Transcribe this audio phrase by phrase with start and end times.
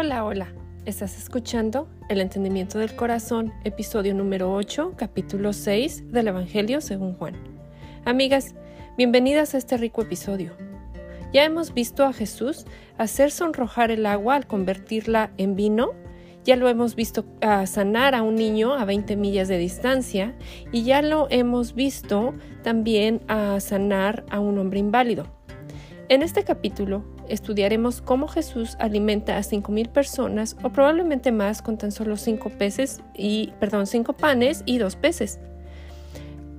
[0.00, 0.46] Hola, hola.
[0.84, 7.34] Estás escuchando El Entendimiento del Corazón, episodio número 8, capítulo 6 del Evangelio según Juan.
[8.04, 8.54] Amigas,
[8.96, 10.52] bienvenidas a este rico episodio.
[11.32, 12.64] Ya hemos visto a Jesús
[12.96, 15.94] hacer sonrojar el agua al convertirla en vino,
[16.44, 20.36] ya lo hemos visto a sanar a un niño a 20 millas de distancia
[20.70, 25.26] y ya lo hemos visto también a sanar a un hombre inválido.
[26.08, 31.78] En este capítulo estudiaremos cómo Jesús alimenta a cinco mil personas o probablemente más con
[31.78, 35.38] tan solo cinco peces y perdón, cinco panes y dos peces.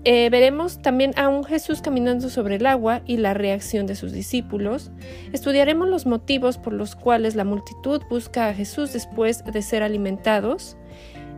[0.05, 4.13] Eh, veremos también a un Jesús caminando sobre el agua y la reacción de sus
[4.13, 4.91] discípulos.
[5.33, 10.77] Estudiaremos los motivos por los cuales la multitud busca a Jesús después de ser alimentados.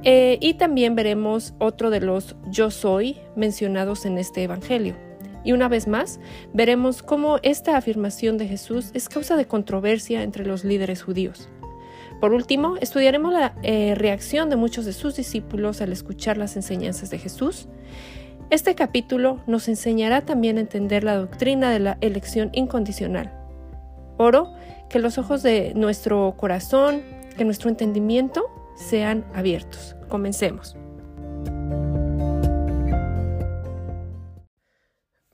[0.03, 5.10] Eh, y también veremos otro de los yo soy mencionados en este Evangelio.
[5.43, 6.19] Y una vez más,
[6.53, 11.49] veremos cómo esta afirmación de Jesús es causa de controversia entre los líderes judíos.
[12.19, 17.09] Por último, estudiaremos la eh, reacción de muchos de sus discípulos al escuchar las enseñanzas
[17.09, 17.67] de Jesús.
[18.51, 23.33] Este capítulo nos enseñará también a entender la doctrina de la elección incondicional.
[24.17, 24.53] Oro
[24.87, 27.01] que los ojos de nuestro corazón,
[27.37, 28.43] que nuestro entendimiento
[28.75, 29.95] sean abiertos.
[30.07, 30.75] Comencemos.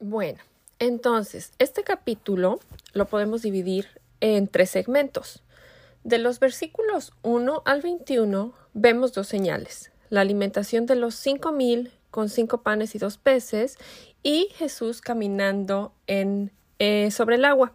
[0.09, 0.39] Bueno,
[0.79, 2.61] entonces, este capítulo
[2.93, 3.87] lo podemos dividir
[4.21, 5.43] en tres segmentos.
[6.05, 9.91] De los versículos 1 al 21 vemos dos señales.
[10.09, 13.77] La alimentación de los cinco mil con cinco panes y dos peces
[14.23, 17.73] y Jesús caminando eh, sobre el agua.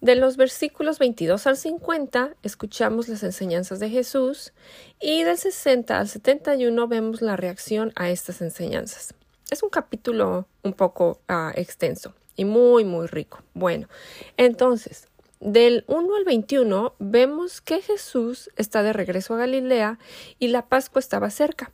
[0.00, 4.52] De los versículos 22 al 50 escuchamos las enseñanzas de Jesús
[5.00, 9.16] y del 60 al 71 vemos la reacción a estas enseñanzas.
[9.50, 13.42] Es un capítulo un poco ah, extenso y muy, muy rico.
[13.54, 13.88] Bueno,
[14.36, 15.06] entonces,
[15.38, 19.98] del 1 al 21 vemos que Jesús está de regreso a Galilea
[20.40, 21.72] y la Pascua estaba cerca.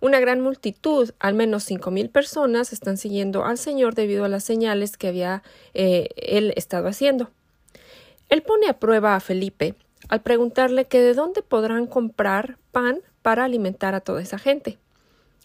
[0.00, 4.42] Una gran multitud, al menos cinco mil personas, están siguiendo al Señor debido a las
[4.42, 5.42] señales que había
[5.74, 7.30] eh, él estado haciendo.
[8.28, 9.74] Él pone a prueba a Felipe
[10.08, 14.78] al preguntarle que de dónde podrán comprar pan para alimentar a toda esa gente.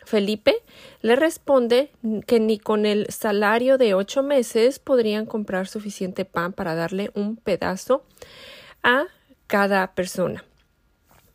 [0.05, 0.55] Felipe
[1.01, 1.91] le responde
[2.25, 7.35] que ni con el salario de ocho meses podrían comprar suficiente pan para darle un
[7.35, 8.03] pedazo
[8.83, 9.05] a
[9.47, 10.43] cada persona.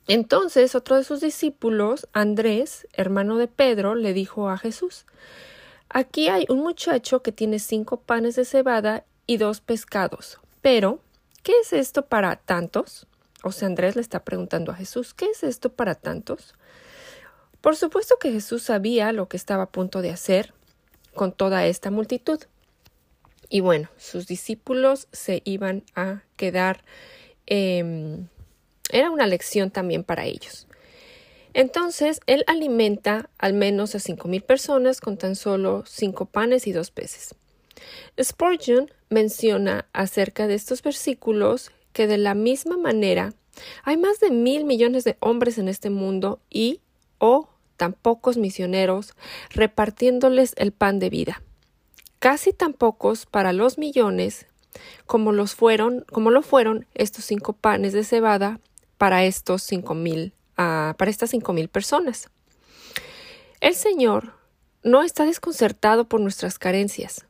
[0.09, 5.05] Entonces otro de sus discípulos, Andrés, hermano de Pedro, le dijo a Jesús
[5.89, 10.41] Aquí hay un muchacho que tiene cinco panes de cebada y dos pescados.
[10.61, 11.01] Pero,
[11.43, 13.07] ¿qué es esto para tantos?
[13.43, 16.55] O sea, Andrés le está preguntando a Jesús, ¿qué es esto para tantos?
[17.67, 20.55] Por supuesto que Jesús sabía lo que estaba a punto de hacer
[21.17, 22.39] con toda esta multitud.
[23.49, 26.85] Y bueno, sus discípulos se iban a quedar.
[27.45, 28.29] Em,
[28.93, 30.69] era una lección también para ellos.
[31.55, 36.73] Entonces, él alimenta al menos a cinco mil personas con tan solo cinco panes y
[36.73, 37.35] dos peces.
[38.23, 43.35] Spurgeon menciona acerca de estos versículos que de la misma manera
[43.83, 46.81] hay más de mil millones de hombres en este mundo y
[47.19, 49.15] o tan pocos misioneros
[49.51, 51.43] repartiéndoles el pan de vida.
[52.19, 54.47] Casi tan pocos para los millones
[55.07, 58.61] como los fueron, como lo fueron estos cinco panes de cebada
[58.99, 62.31] para estos cinco mil, ah, para estas cinco mil personas.
[63.61, 64.35] El Señor
[64.83, 67.27] no está desconcertado por nuestras carencias,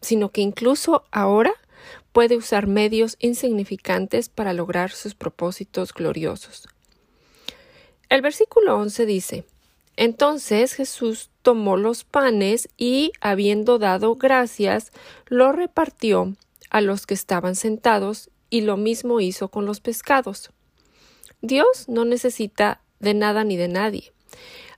[0.00, 1.52] sino que incluso ahora
[2.12, 6.68] puede usar medios insignificantes para lograr sus propósitos gloriosos.
[8.08, 9.44] El versículo 11 dice,
[9.98, 14.92] entonces Jesús tomó los panes y, habiendo dado gracias,
[15.26, 16.36] lo repartió
[16.70, 20.50] a los que estaban sentados y lo mismo hizo con los pescados.
[21.42, 24.12] Dios no necesita de nada ni de nadie.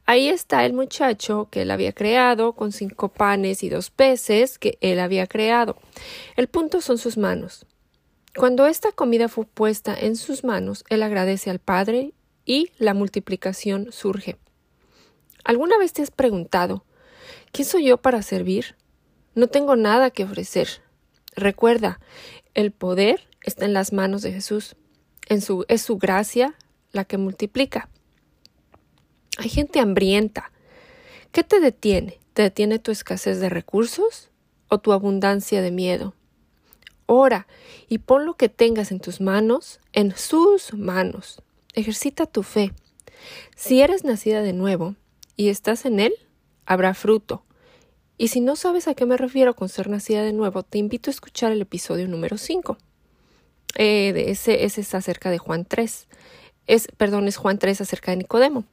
[0.07, 4.79] Ahí está el muchacho que él había creado con cinco panes y dos peces que
[4.81, 5.77] él había creado.
[6.35, 7.67] El punto son sus manos.
[8.35, 12.15] Cuando esta comida fue puesta en sus manos, él agradece al Padre
[12.47, 14.39] y la multiplicación surge.
[15.45, 16.85] ¿Alguna vez te has preguntado
[17.53, 18.77] ¿Quién soy yo para servir?
[19.35, 20.83] No tengo nada que ofrecer.
[21.35, 22.01] Recuerda,
[22.55, 24.77] el poder está en las manos de Jesús.
[25.29, 26.55] Es su gracia
[26.93, 27.89] la que multiplica.
[29.39, 30.53] Hay gente hambrienta.
[31.33, 32.19] ¿Qué te detiene?
[32.35, 34.31] ¿Te detiene tu escasez de recursos
[34.69, 36.15] o tu abundancia de miedo?
[37.07, 37.49] Ora
[37.89, 41.43] y pon lo que tengas en tus manos en sus manos.
[41.75, 42.73] Ejercita tu fe.
[43.57, 44.95] Si eres nacida de nuevo,
[45.41, 46.13] y estás en él,
[46.67, 47.47] habrá fruto.
[48.19, 51.09] Y si no sabes a qué me refiero con ser nacida de nuevo, te invito
[51.09, 52.77] a escuchar el episodio número 5.
[53.77, 56.09] Eh, ese, ese es acerca de Juan 3.
[56.67, 58.65] Es, perdón, es Juan 3 acerca de Nicodemo.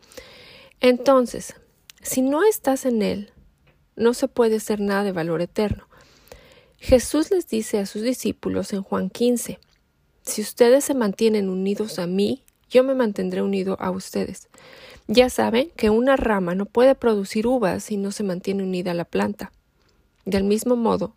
[0.82, 1.56] Entonces,
[2.02, 3.32] si no estás en él,
[3.96, 5.88] no se puede hacer nada de valor eterno.
[6.80, 9.58] Jesús les dice a sus discípulos en Juan 15,
[10.22, 14.50] si ustedes se mantienen unidos a mí, yo me mantendré unido a ustedes.
[15.08, 18.96] Ya saben que una rama no puede producir uvas si no se mantiene unida a
[18.96, 19.52] la planta.
[20.26, 21.14] Del mismo modo,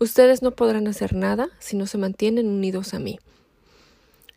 [0.00, 3.20] ustedes no podrán hacer nada si no se mantienen unidos a mí.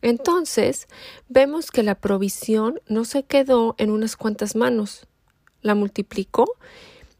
[0.03, 0.87] Entonces,
[1.29, 5.07] vemos que la provisión no se quedó en unas cuantas manos,
[5.61, 6.45] la multiplicó.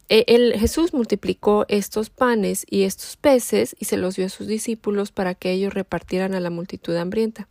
[0.08, 4.46] E, el, Jesús multiplicó estos panes y estos peces y se los dio a sus
[4.46, 7.48] discípulos para que ellos repartieran a la multitud hambrienta.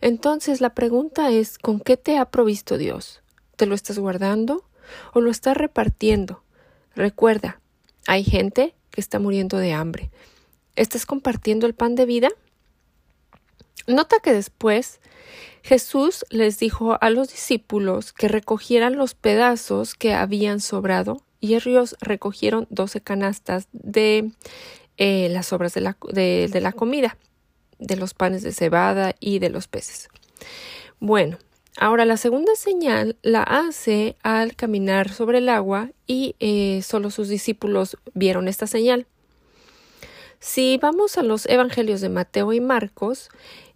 [0.00, 3.22] Entonces la pregunta es ¿con qué te ha provisto Dios?
[3.56, 4.64] ¿Te lo estás guardando
[5.12, 6.42] o lo estás repartiendo?
[6.94, 7.60] Recuerda,
[8.06, 10.10] hay gente que está muriendo de hambre.
[10.76, 12.28] ¿Estás compartiendo el pan de vida?
[13.86, 15.00] Nota que después
[15.62, 21.96] Jesús les dijo a los discípulos que recogieran los pedazos que habían sobrado y ellos
[22.00, 24.32] recogieron doce canastas de
[24.96, 27.16] eh, las sobras de la, de la comida
[27.78, 30.08] de los panes de cebada y de los peces.
[31.00, 31.38] Bueno,
[31.76, 37.28] ahora la segunda señal la hace al caminar sobre el agua y eh, solo sus
[37.28, 39.06] discípulos vieron esta señal.
[40.38, 43.30] Si vamos a los evangelios de Mateo y Marcos,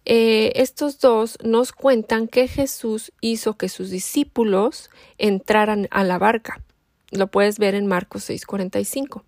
[0.05, 6.63] eh, estos dos nos cuentan que Jesús hizo que sus discípulos entraran a la barca.
[7.11, 9.25] Lo puedes ver en Marcos 6:45.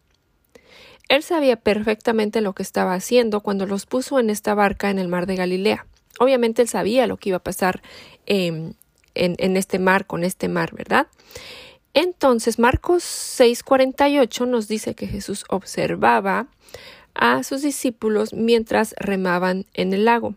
[1.13, 5.09] Él sabía perfectamente lo que estaba haciendo cuando los puso en esta barca en el
[5.09, 5.85] mar de Galilea.
[6.19, 7.83] Obviamente él sabía lo que iba a pasar
[8.25, 8.73] em,
[9.15, 11.09] en, en este mar, con este mar, ¿verdad?
[11.93, 16.47] Entonces, Marcos 6:48 nos dice que Jesús observaba
[17.13, 20.35] a sus discípulos mientras remaban en el lago.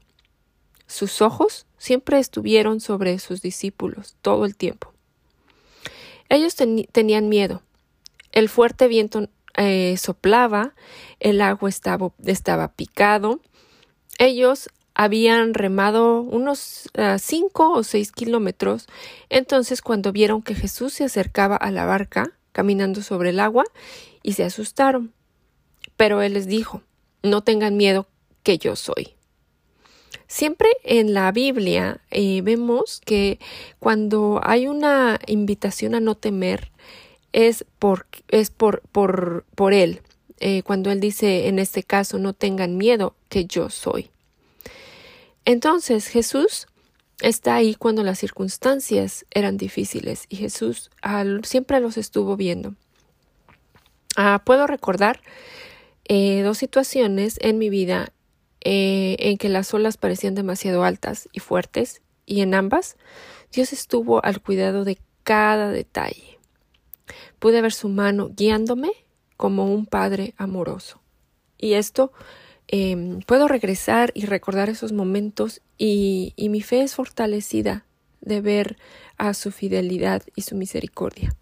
[0.87, 4.91] Sus ojos siempre estuvieron sobre sus discípulos todo el tiempo.
[6.27, 6.53] Ellos
[6.91, 7.61] tenían miedo.
[8.33, 10.73] El fuerte viento eh, soplaba,
[11.19, 13.39] el agua estaba, estaba picado.
[14.17, 18.87] Ellos habían remado unos ah, cinco o seis kilómetros.
[19.29, 23.65] Entonces, cuando vieron que Jesús se acercaba a la barca, caminando sobre el agua,
[24.23, 25.13] y se asustaron.
[25.97, 26.81] Pero él les dijo
[27.21, 28.07] No tengan miedo,
[28.43, 29.15] que yo soy.
[30.27, 33.39] Siempre en la Biblia eh, vemos que
[33.79, 36.71] cuando hay una invitación a no temer,
[37.35, 40.01] es por, es por, por, por Él.
[40.39, 44.09] Eh, cuando Él dice en este caso, no tengan miedo, que yo soy.
[45.43, 46.67] Entonces Jesús
[47.19, 50.89] está ahí cuando las circunstancias eran difíciles y Jesús
[51.43, 52.73] siempre los estuvo viendo.
[54.15, 55.19] Ah, puedo recordar
[56.05, 58.13] eh, dos situaciones en mi vida
[58.61, 62.95] eh, en que las olas parecían demasiado altas y fuertes y en ambas
[63.51, 66.34] Dios estuvo al cuidado de cada detalle.
[67.39, 68.91] Pude ver su mano guiándome
[69.37, 71.01] como un padre amoroso.
[71.57, 72.11] Y esto
[72.67, 77.85] em, puedo regresar y recordar esos momentos y, y mi fe es fortalecida
[78.21, 78.77] de ver
[79.17, 81.35] a su fidelidad y su misericordia.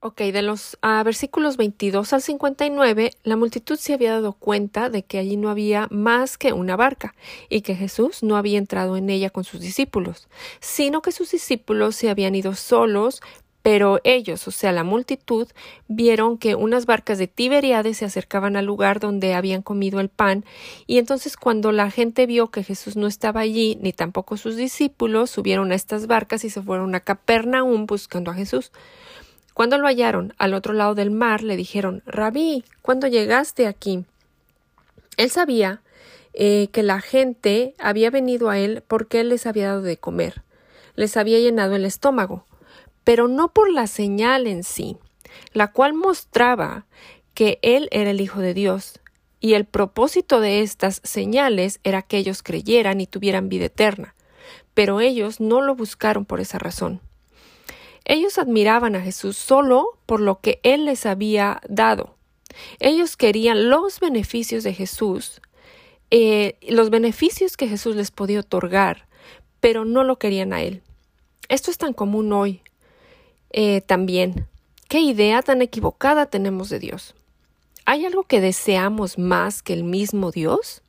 [0.00, 5.02] Ok, de los ah, versículos 22 al 59, la multitud se había dado cuenta de
[5.02, 7.16] que allí no había más que una barca
[7.48, 10.28] y que Jesús no había entrado en ella con sus discípulos,
[10.60, 13.20] sino que sus discípulos se habían ido solos,
[13.62, 15.48] pero ellos, o sea, la multitud,
[15.88, 20.44] vieron que unas barcas de Tiberiades se acercaban al lugar donde habían comido el pan,
[20.86, 25.30] y entonces cuando la gente vio que Jesús no estaba allí, ni tampoco sus discípulos,
[25.30, 28.70] subieron a estas barcas y se fueron a Capernaum buscando a Jesús.
[29.58, 34.04] Cuando lo hallaron al otro lado del mar, le dijeron Rabí, ¿cuándo llegaste aquí?
[35.16, 35.82] Él sabía
[36.32, 40.44] eh, que la gente había venido a él porque él les había dado de comer,
[40.94, 42.46] les había llenado el estómago,
[43.02, 44.96] pero no por la señal en sí,
[45.52, 46.86] la cual mostraba
[47.34, 49.00] que él era el Hijo de Dios,
[49.40, 54.14] y el propósito de estas señales era que ellos creyeran y tuvieran vida eterna,
[54.74, 57.00] pero ellos no lo buscaron por esa razón.
[58.08, 62.16] Ellos admiraban a Jesús solo por lo que Él les había dado.
[62.80, 65.42] Ellos querían los beneficios de Jesús,
[66.10, 69.06] eh, los beneficios que Jesús les podía otorgar,
[69.60, 70.82] pero no lo querían a Él.
[71.50, 72.62] Esto es tan común hoy
[73.50, 74.48] eh, también.
[74.88, 77.14] ¿Qué idea tan equivocada tenemos de Dios?
[77.84, 80.82] ¿Hay algo que deseamos más que el mismo Dios?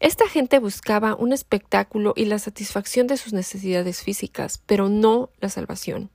[0.00, 5.48] Esta gente buscaba un espectáculo y la satisfacción de sus necesidades físicas, pero no la
[5.48, 6.10] salvación.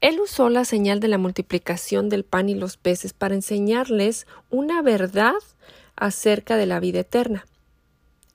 [0.00, 4.82] Él usó la señal de la multiplicación del pan y los peces para enseñarles una
[4.82, 5.34] verdad
[5.94, 7.46] acerca de la vida eterna.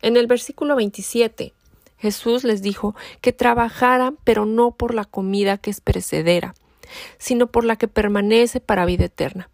[0.02, 1.54] En el versículo 27,
[1.98, 6.56] Jesús les dijo que trabajaran, pero no por la comida que es perecedera,
[7.18, 9.50] sino por la que permanece para vida eterna.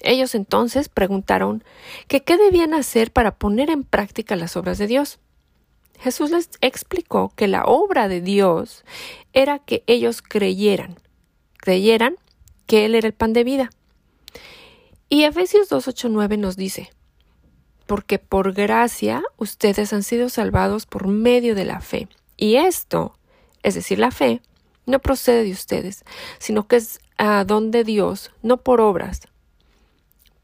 [0.00, 1.62] Ellos entonces preguntaron
[2.08, 5.18] que qué debían hacer para poner en práctica las obras de Dios.
[5.98, 8.84] Jesús les explicó que la obra de Dios
[9.34, 10.98] era que ellos creyeran,
[11.58, 12.16] creyeran
[12.66, 13.70] que Él era el pan de vida.
[15.10, 16.90] Y Efesios 2.8.9 nos dice,
[17.86, 22.08] porque por gracia ustedes han sido salvados por medio de la fe.
[22.36, 23.18] Y esto,
[23.62, 24.40] es decir, la fe,
[24.86, 26.04] no procede de ustedes,
[26.38, 29.22] sino que es a don de Dios, no por obras,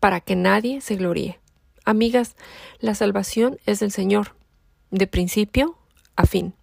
[0.06, 1.40] para que nadie se gloríe.
[1.84, 2.36] Amigas,
[2.78, 4.36] la salvación es del Señor,
[4.92, 5.76] de principio
[6.14, 6.54] a fin.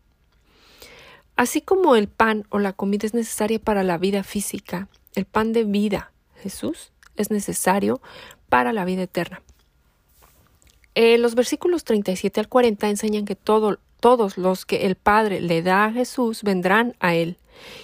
[1.36, 5.52] Así como el pan o la comida es necesaria para la vida física, el pan
[5.52, 8.00] de vida, Jesús, es necesario
[8.48, 9.42] para la vida eterna.
[10.96, 15.84] Eh, los versículos 37 al 40 enseñan que todos los que el Padre le da
[15.84, 17.36] a Jesús vendrán a Él,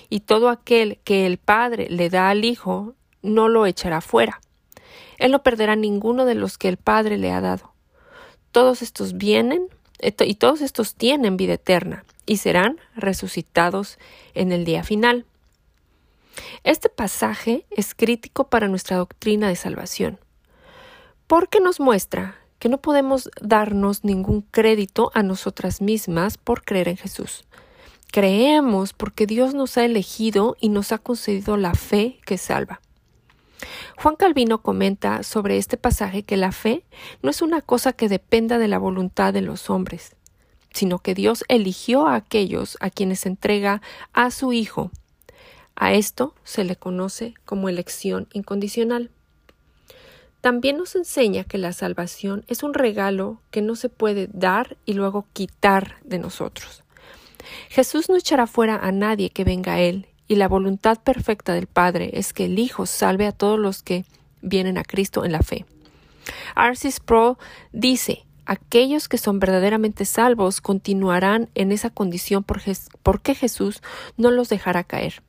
[0.07, 4.39] y todo aquel que el Padre le da al Hijo no lo echará fuera.
[5.19, 7.73] Él no perderá ninguno de los que el Padre le ha dado.
[8.51, 9.67] Todos estos vienen
[10.01, 13.99] y todos estos tienen vida eterna y serán resucitados
[14.33, 15.25] en el día final.
[16.63, 20.19] Este pasaje es crítico para nuestra doctrina de salvación,
[21.27, 26.97] porque nos muestra que no podemos darnos ningún crédito a nosotras mismas por creer en
[26.97, 27.45] Jesús.
[28.11, 32.81] Creemos porque Dios nos ha elegido y nos ha concedido la fe que salva.
[33.97, 36.83] Juan Calvino comenta sobre este pasaje que la fe
[37.21, 40.15] no es una cosa que dependa de la voluntad de los hombres,
[40.71, 43.81] sino que Dios eligió a aquellos a quienes entrega
[44.13, 44.91] a su Hijo.
[45.75, 49.11] A esto se le conoce como elección incondicional.
[50.41, 54.93] También nos enseña que la salvación es un regalo que no se puede dar y
[54.93, 56.83] luego quitar de nosotros.
[57.69, 61.67] Jesús no echará fuera a nadie que venga a Él, y la voluntad perfecta del
[61.67, 64.05] Padre es que el Hijo salve a todos los que
[64.41, 65.65] vienen a Cristo en la fe.
[66.55, 67.39] Arcis Pro
[67.73, 73.81] dice, aquellos que son verdaderamente salvos continuarán en esa condición porque Jesús
[74.17, 75.23] no los dejará caer.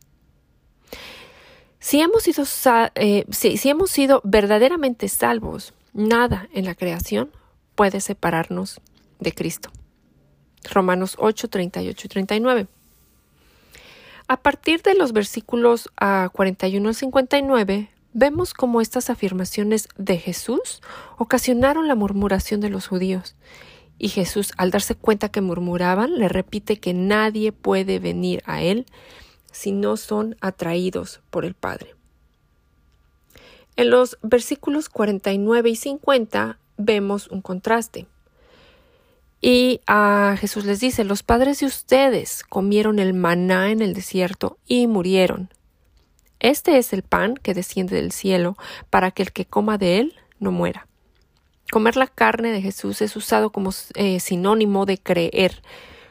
[1.79, 2.45] Si hemos, sido,
[2.95, 7.31] eh, si hemos sido verdaderamente salvos, nada en la creación
[7.75, 8.83] puede separarnos
[9.19, 9.71] de Cristo.
[10.71, 12.67] Romanos 8, 38 y 39.
[14.31, 20.83] A partir de los versículos a 41 al 59, vemos cómo estas afirmaciones de Jesús
[21.19, 23.35] ocasionaron la murmuración de los judíos.
[23.99, 28.87] Y Jesús, al darse cuenta que murmuraban, le repite que nadie puede venir a Él
[29.51, 31.97] si no son atraídos por el Padre.
[33.75, 38.07] En los versículos 49 y 50 vemos un contraste.
[39.41, 44.59] Y a Jesús les dice, los padres de ustedes comieron el maná en el desierto
[44.67, 45.49] y murieron.
[46.41, 48.57] Este es el pan que desciende del cielo
[48.91, 50.87] para que el que coma de él no muera.
[51.71, 55.63] Comer la carne de Jesús es usado como eh, sinónimo de creer,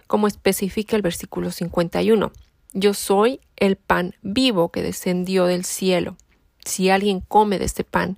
[0.08, 2.32] como especifica el versículo 51.
[2.74, 6.16] Yo soy el pan vivo que descendió del cielo.
[6.64, 8.18] Si alguien come de este pan,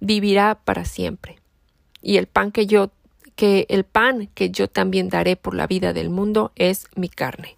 [0.00, 1.38] vivirá para siempre.
[2.00, 2.90] Y el pan que yo
[3.42, 7.56] que el pan que yo también daré por la vida del mundo es mi carne.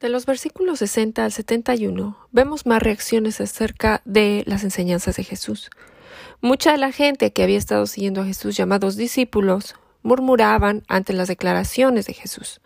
[0.00, 5.68] De los versículos 60 al 71 vemos más reacciones acerca de las enseñanzas de Jesús.
[6.40, 11.28] Mucha de la gente que había estado siguiendo a Jesús llamados discípulos murmuraban ante las
[11.28, 12.62] declaraciones de Jesús.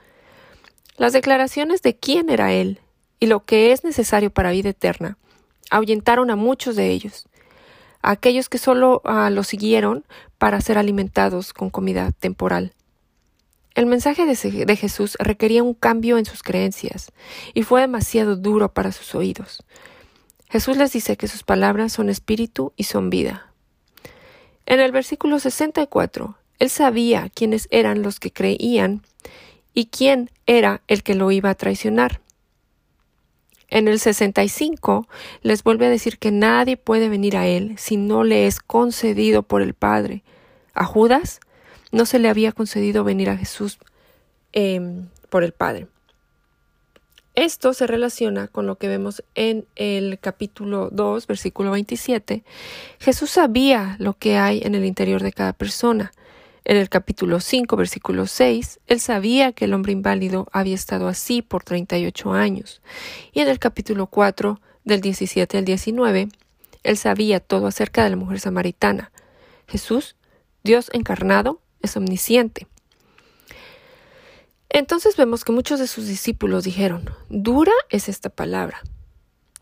[1.01, 2.79] Las declaraciones de quién era Él
[3.21, 5.17] y lo que es necesario para vida eterna
[5.71, 7.27] ahuyentaron a muchos de ellos,
[8.03, 10.05] a aquellos que solo ah, lo siguieron
[10.37, 12.75] para ser alimentados con comida temporal.
[13.75, 17.13] El mensaje de, de Jesús requería un cambio en sus creencias
[17.55, 19.65] y fue demasiado duro para sus oídos.
[20.51, 23.55] Jesús les dice que sus palabras son espíritu y son vida.
[24.67, 29.01] En el versículo 64, él sabía quiénes eran los que creían
[29.75, 32.21] y quién era el que lo iba a traicionar.
[33.69, 35.07] En el 65
[35.43, 39.43] les vuelve a decir que nadie puede venir a él si no le es concedido
[39.45, 40.25] por el Padre.
[40.75, 41.41] A Judas
[41.93, 43.79] no se le había concedido venir a Jesús
[44.53, 45.87] em, por el Padre.
[47.37, 52.43] Esto se relaciona con lo que vemos en el capítulo 2, versículo 27.
[52.99, 56.13] Jesús sabía lo que hay en el interior de cada persona.
[56.65, 61.43] En el capítulo 5, versículo 6, él sabía que el hombre inválido había estado así
[61.43, 62.83] por 38 años.
[63.33, 66.29] Y en el capítulo 4, del 17 al 19,
[66.83, 69.13] él sabía todo acerca de la mujer samaritana.
[69.67, 70.17] Jesús,
[70.63, 72.67] Dios encarnado, es omnisciente.
[74.69, 78.81] Entonces vemos que muchos de sus discípulos dijeron, dura es esta palabra.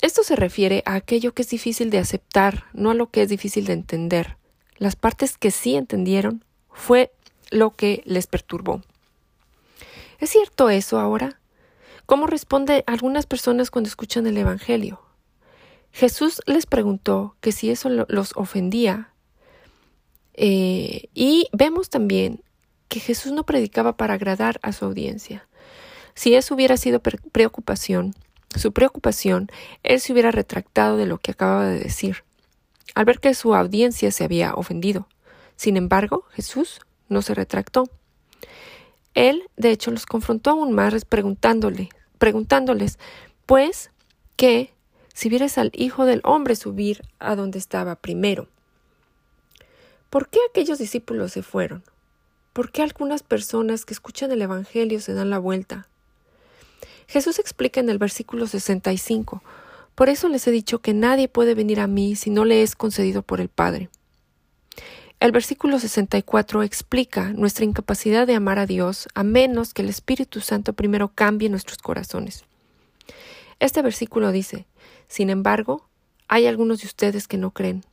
[0.00, 3.28] Esto se refiere a aquello que es difícil de aceptar, no a lo que es
[3.28, 4.36] difícil de entender.
[4.76, 6.44] Las partes que sí entendieron
[6.78, 7.12] fue
[7.50, 8.82] lo que les perturbó.
[10.20, 11.40] ¿Es cierto eso ahora?
[12.06, 15.02] ¿Cómo responde algunas personas cuando escuchan el Evangelio?
[15.92, 19.12] Jesús les preguntó que si eso los ofendía.
[20.34, 22.42] Eh, y vemos también
[22.88, 25.46] que Jesús no predicaba para agradar a su audiencia.
[26.14, 28.14] Si eso hubiera sido preocupación,
[28.54, 29.50] su preocupación,
[29.82, 32.24] él se hubiera retractado de lo que acababa de decir,
[32.94, 35.08] al ver que su audiencia se había ofendido.
[35.58, 37.90] Sin embargo, Jesús no se retractó.
[39.14, 41.88] Él, de hecho, los confrontó aún más preguntándole,
[42.18, 43.00] preguntándoles,
[43.44, 43.90] pues,
[44.36, 44.72] que
[45.12, 48.46] si vieres al Hijo del Hombre subir a donde estaba primero.
[50.10, 51.82] ¿Por qué aquellos discípulos se fueron?
[52.52, 55.88] ¿Por qué algunas personas que escuchan el Evangelio se dan la vuelta?
[57.08, 59.42] Jesús explica en el versículo 65,
[59.96, 62.76] Por eso les he dicho que nadie puede venir a mí si no le es
[62.76, 63.90] concedido por el Padre.
[65.20, 70.40] El versículo 64 explica nuestra incapacidad de amar a Dios a menos que el Espíritu
[70.40, 72.44] Santo primero cambie nuestros corazones.
[73.58, 74.66] Este versículo dice,
[75.08, 75.88] Sin embargo,
[76.28, 77.84] hay algunos de ustedes que no creen.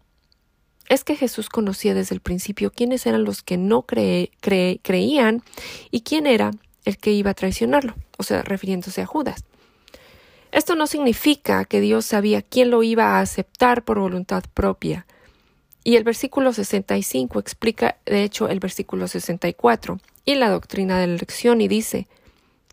[0.87, 5.41] Es que Jesús conocía desde el principio quiénes eran los que no creían
[5.89, 6.51] y quién era
[6.83, 9.45] el que iba a traicionarlo, o sea, refiriéndose a Judas.
[10.51, 15.07] Esto no significa que Dios sabía quién lo iba a aceptar por voluntad propia,
[15.85, 21.13] y el versículo 65 explica, de hecho, el versículo 64 y la doctrina de la
[21.13, 22.07] elección y dice,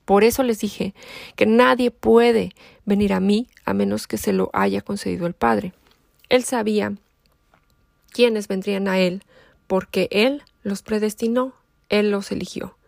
[0.07, 0.95] por eso les dije
[1.37, 2.55] que nadie puede
[2.87, 5.75] venir a mí a menos que se lo haya concedido el Padre.
[6.31, 6.95] Él sabía
[8.13, 9.23] quiénes vendrían a Él,
[9.67, 11.53] porque Él los predestinó,
[11.91, 12.79] Él los eligió.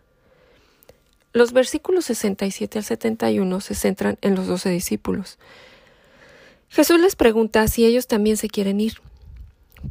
[1.33, 5.37] Los versículos 67 al 71 se centran en los doce discípulos.
[6.69, 8.95] Jesús les pregunta si ellos también se quieren ir.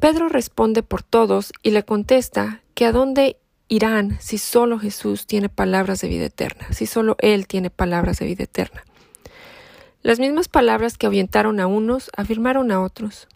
[0.00, 5.48] Pedro responde por todos y le contesta que a dónde irán si solo Jesús tiene
[5.48, 8.84] palabras de vida eterna, si solo Él tiene palabras de vida eterna.
[10.02, 13.28] Las mismas palabras que ahuyentaron a unos afirmaron a otros.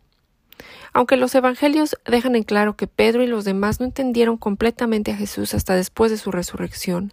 [0.93, 5.17] Aunque los evangelios dejan en claro que Pedro y los demás no entendieron completamente a
[5.17, 7.13] Jesús hasta después de su resurrección,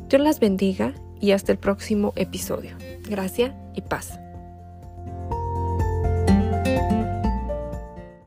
[0.08, 2.76] Dios las bendiga y hasta el próximo episodio.
[3.08, 4.21] Gracias y paz.